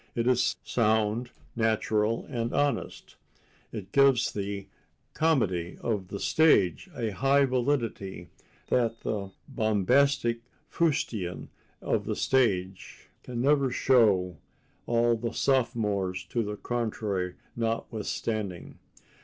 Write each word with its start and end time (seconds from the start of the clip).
It 0.15 0.25
is 0.25 0.55
sound, 0.63 1.29
natural 1.55 2.25
and 2.27 2.51
honest. 2.55 3.17
It 3.71 3.91
gives 3.91 4.31
the 4.31 4.65
comedy 5.13 5.77
of 5.79 6.07
the 6.07 6.19
stage 6.19 6.89
a 6.95 7.11
high 7.11 7.45
validity 7.45 8.29
that 8.69 9.01
the 9.01 9.29
bombastic 9.47 10.39
fustian 10.67 11.49
of 11.83 12.05
the 12.05 12.15
stage 12.15 13.09
can 13.21 13.41
never 13.43 13.69
show, 13.69 14.37
all 14.87 15.15
the 15.17 15.33
sophomores 15.35 16.23
to 16.31 16.41
the 16.41 16.55
contrary 16.57 17.35
notwithstanding. 17.55 18.79